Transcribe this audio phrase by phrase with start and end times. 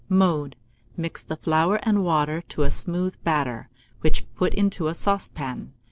[0.09, 0.55] Mode.
[0.97, 3.69] Mix the flour and water to a smooth batter,
[3.99, 5.73] which put into a saucepan.